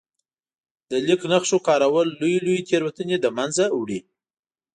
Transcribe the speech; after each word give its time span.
د 0.89 0.91
لیک 1.07 1.21
نښو 1.31 1.57
کارول 1.67 2.07
لويې 2.19 2.39
لويې 2.45 2.65
تېروتنې 2.69 3.17
له 3.23 3.29
منځه 3.37 3.63
وړي. 3.77 3.99